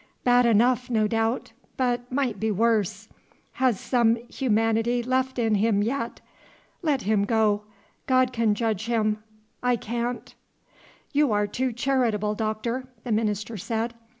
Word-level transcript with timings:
Bad 0.23 0.47
enough, 0.47 0.89
no 0.89 1.07
doubt, 1.07 1.51
but 1.77 2.11
might 2.11 2.39
be 2.39 2.49
worse. 2.49 3.07
Has 3.61 3.79
some 3.79 4.15
humanity 4.29 5.03
left 5.03 5.37
in 5.37 5.53
him 5.53 5.83
yet. 5.83 6.21
Let 6.81 7.03
him 7.03 7.23
go. 7.23 7.65
God 8.07 8.33
can 8.33 8.55
judge 8.55 8.87
him, 8.87 9.21
I 9.61 9.75
can't." 9.75 10.33
"You 11.13 11.31
are 11.31 11.45
too 11.45 11.71
charitable, 11.71 12.33
Doctor," 12.33 12.87
the 13.03 13.11
minister 13.11 13.57
said. 13.57 13.93